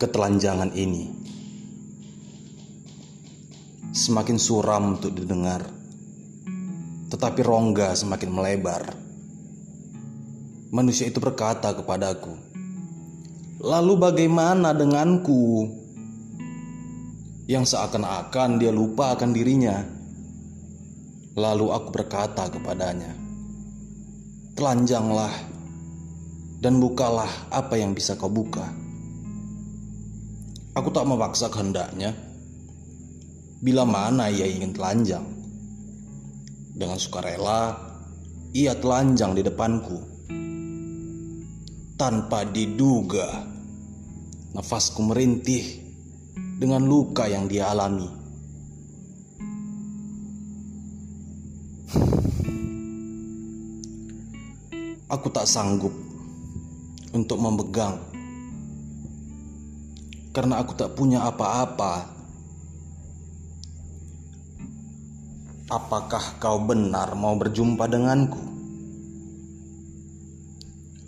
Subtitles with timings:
[0.00, 1.12] ketelanjangan ini.
[3.92, 5.60] Semakin suram untuk didengar,
[7.12, 8.96] tetapi rongga semakin melebar.
[10.72, 12.32] Manusia itu berkata kepadaku,
[13.60, 15.68] "Lalu bagaimana denganku?"
[17.44, 19.84] Yang seakan-akan dia lupa akan dirinya.
[21.36, 23.12] Lalu aku berkata kepadanya,
[24.56, 25.34] "Telanjanglah
[26.62, 28.89] dan bukalah apa yang bisa kau buka."
[30.70, 32.14] Aku tak memaksa kehendaknya.
[33.58, 35.26] Bila mana ia ingin telanjang,
[36.80, 37.74] dengan sukarela
[38.54, 39.98] ia telanjang di depanku.
[41.98, 43.44] Tanpa diduga,
[44.56, 45.62] nafasku merintih
[46.56, 48.08] dengan luka yang dia alami.
[55.10, 55.92] Aku tak sanggup
[57.10, 57.98] untuk memegang
[60.30, 62.18] karena aku tak punya apa-apa.
[65.70, 68.42] Apakah kau benar mau berjumpa denganku?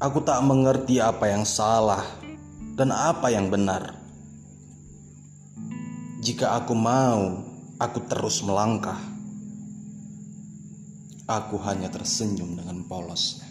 [0.00, 2.04] Aku tak mengerti apa yang salah
[2.76, 3.96] dan apa yang benar.
[6.20, 7.40] Jika aku mau,
[7.80, 9.00] aku terus melangkah.
[11.24, 13.48] Aku hanya tersenyum dengan polosnya.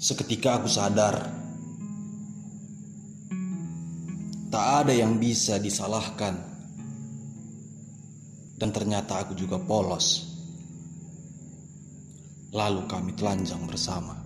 [0.00, 1.47] Seketika aku sadar
[4.48, 6.34] Tak ada yang bisa disalahkan.
[8.58, 10.26] Dan ternyata aku juga polos.
[12.50, 14.17] Lalu kami telanjang bersama.